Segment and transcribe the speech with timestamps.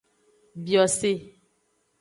[0.65, 1.11] Biose.